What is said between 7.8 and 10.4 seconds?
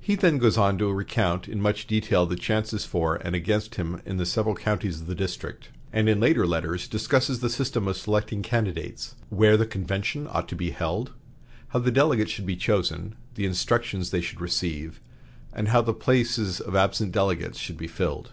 of selecting candidates, where the convention